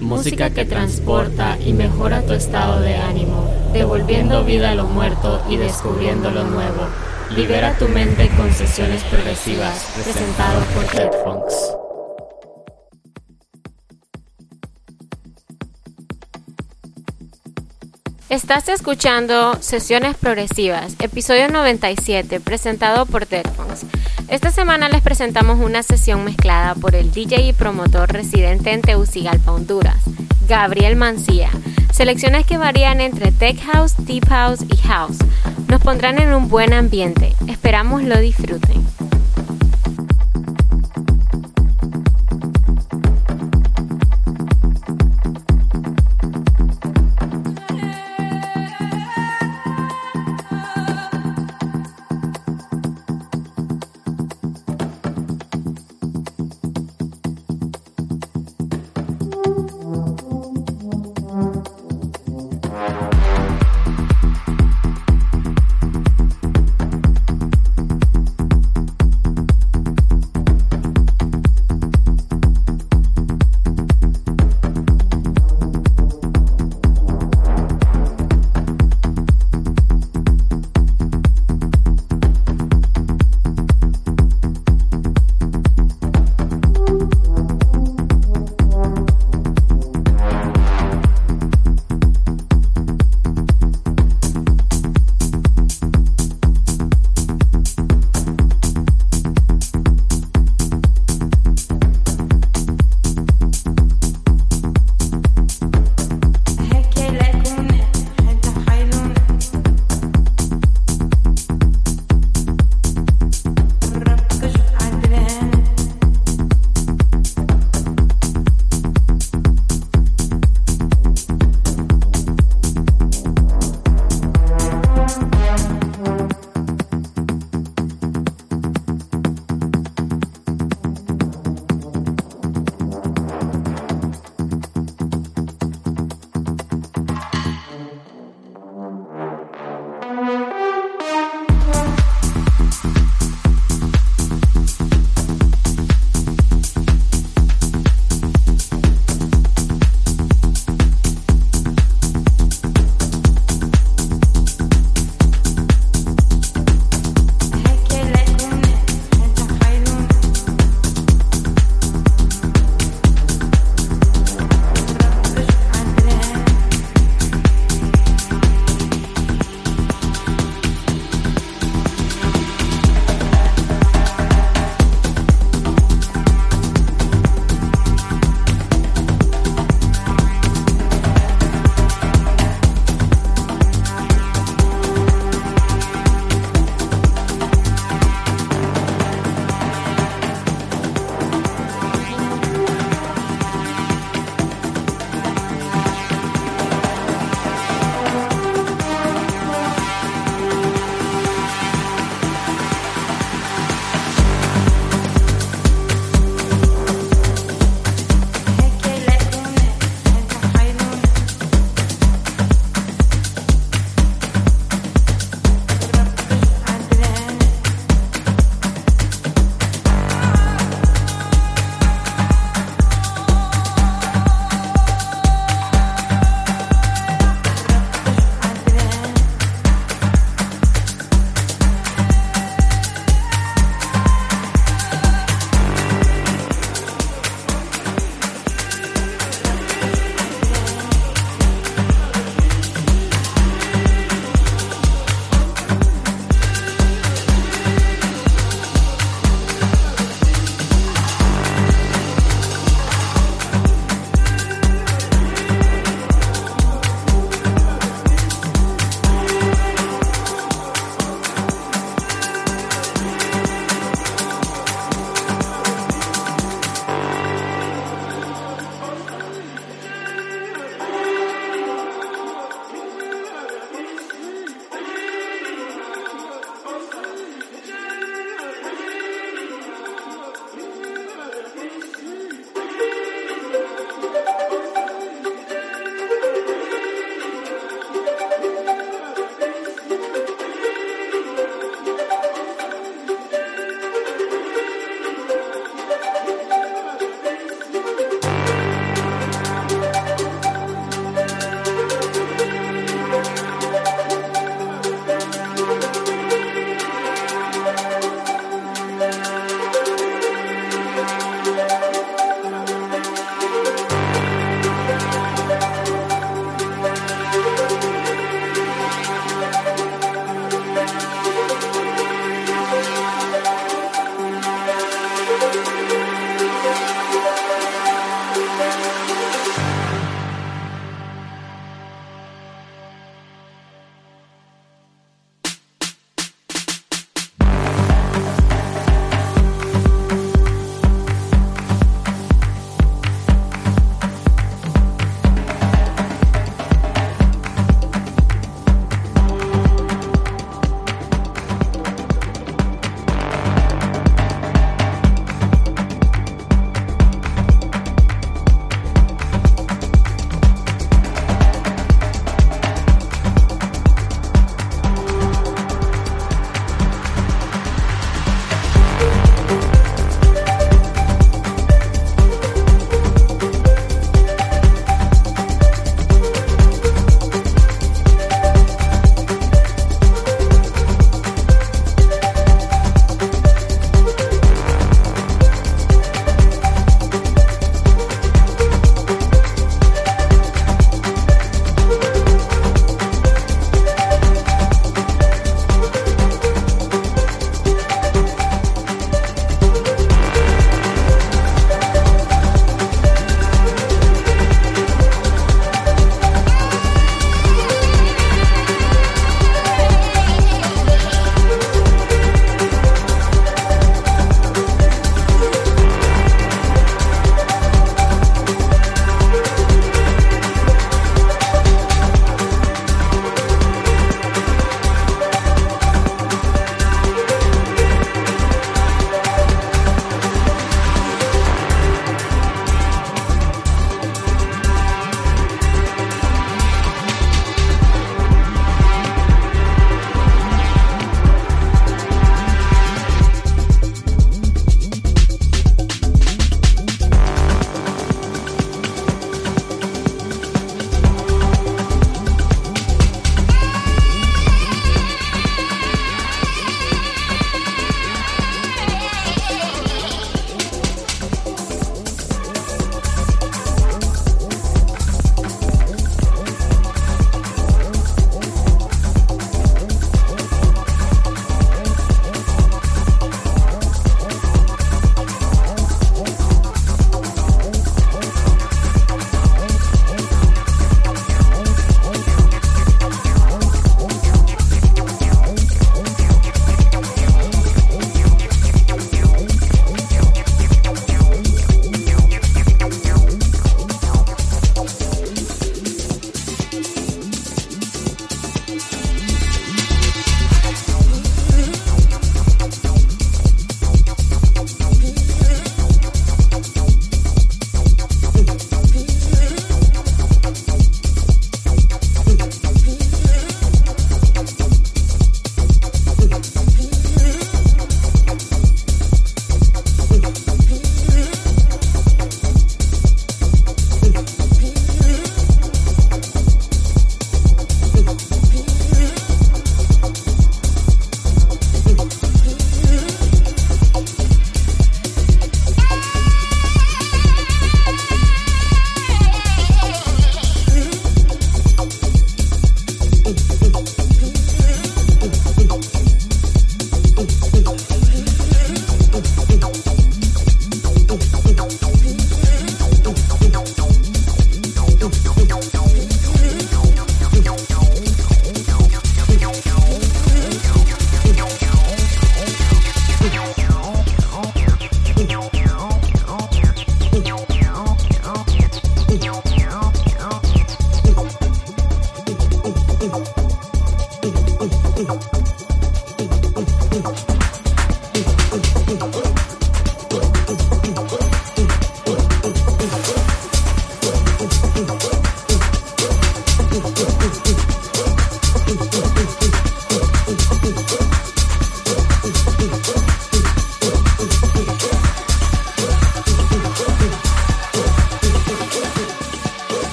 [0.00, 5.56] música que transporta y mejora tu estado de ánimo, devolviendo vida a lo muerto y
[5.56, 6.88] descubriendo lo nuevo.
[7.36, 11.79] Libera tu mente con sesiones progresivas, presentado por Ted.
[18.30, 23.84] Estás escuchando Sesiones Progresivas, episodio 97, presentado por Deadphones.
[24.28, 29.50] Esta semana les presentamos una sesión mezclada por el DJ y promotor residente en Tegucigalpa,
[29.50, 30.04] Honduras,
[30.46, 31.50] Gabriel Mancía.
[31.92, 35.18] Selecciones que varían entre Tech House, Deep House y House.
[35.66, 37.34] Nos pondrán en un buen ambiente.
[37.48, 38.86] Esperamos lo disfruten.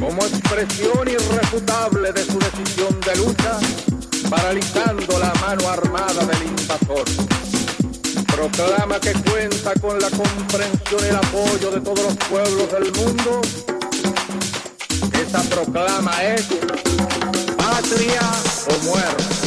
[0.00, 3.58] como expresión irrefutable de su decisión de lucha,
[4.30, 7.04] paralizando la mano armada del invasor.
[8.34, 13.40] Proclama que cuenta con la comprensión y el apoyo de todos los pueblos del mundo.
[15.12, 16.46] Esta proclama es
[17.56, 18.22] patria
[18.68, 19.39] o muerte.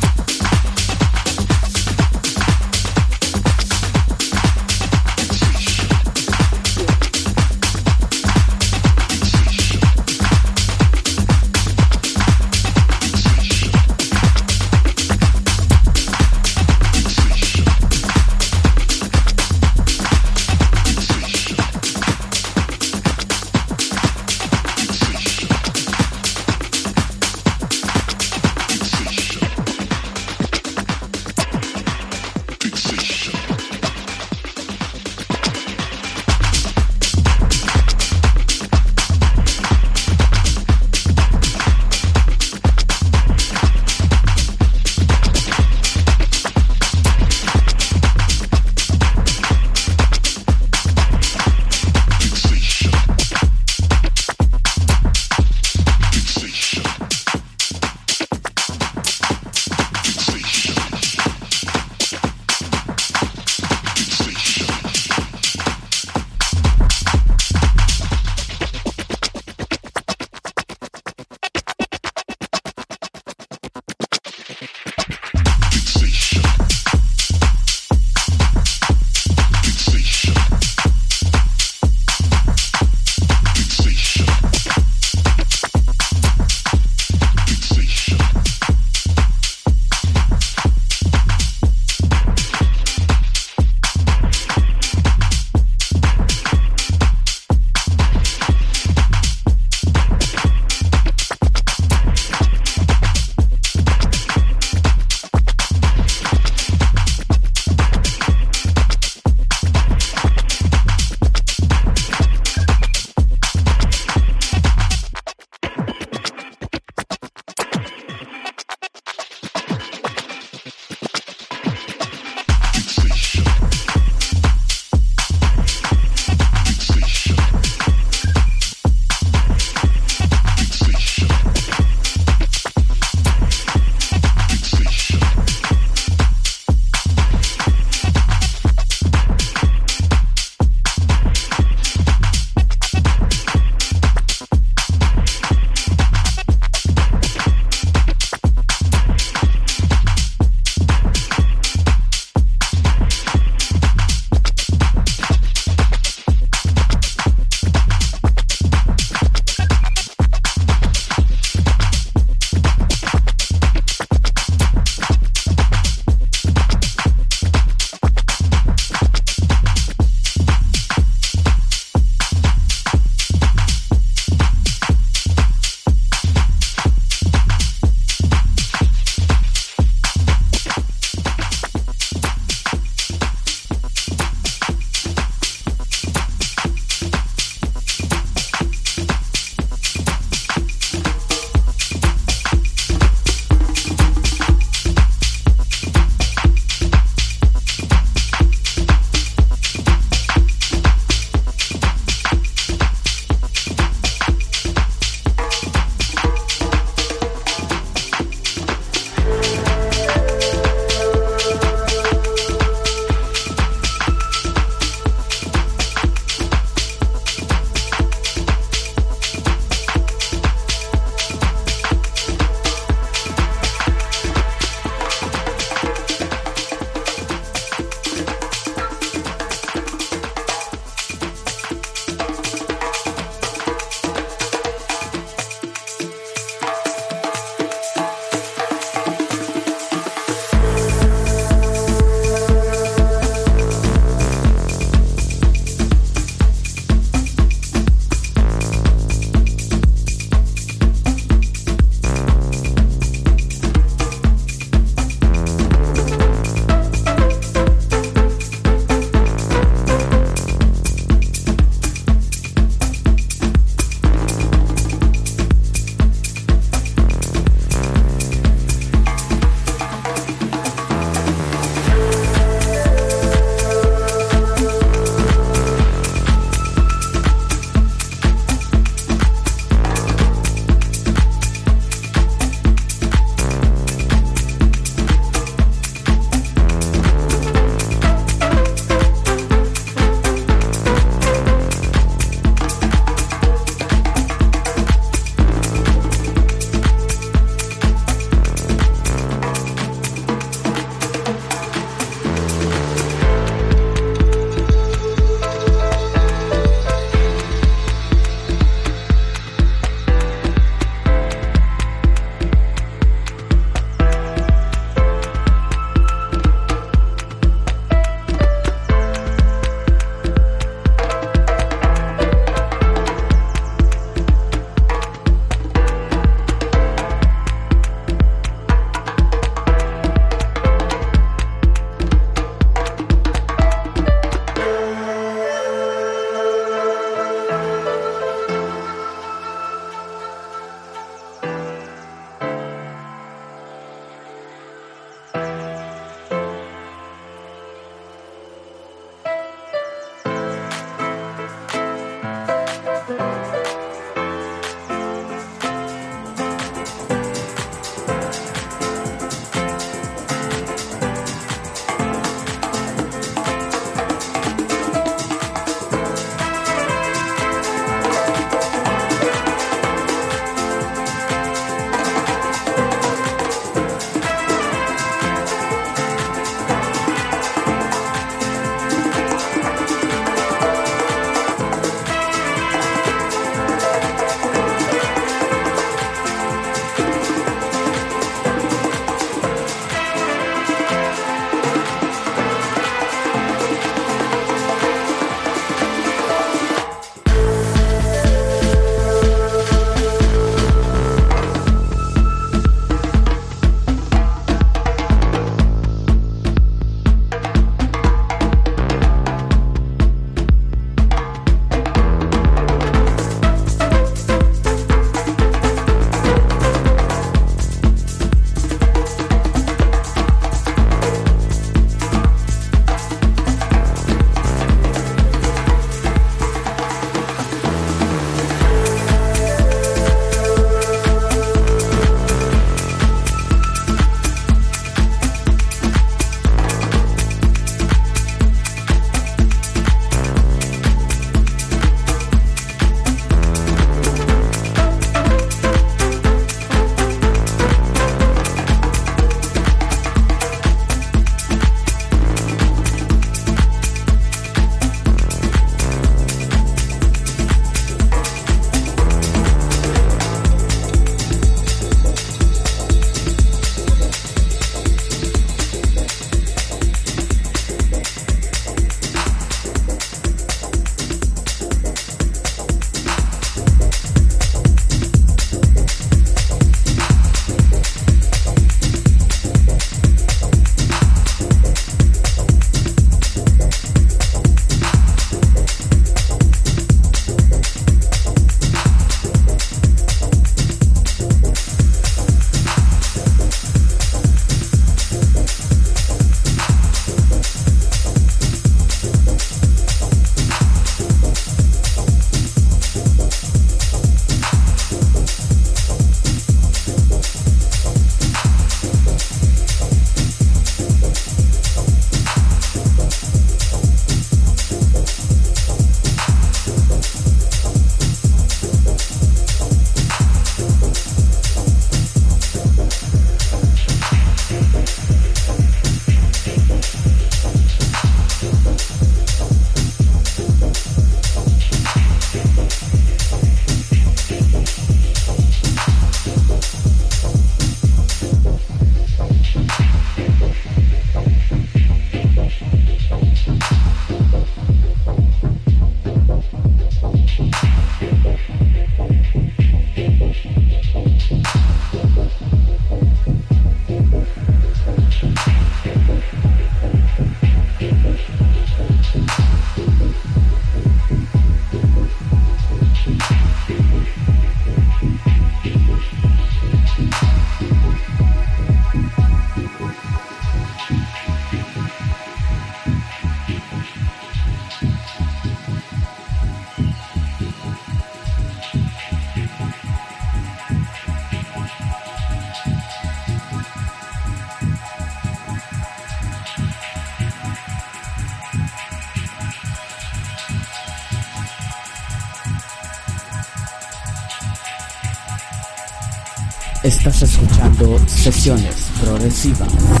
[598.21, 600.00] Sesiones progresivas.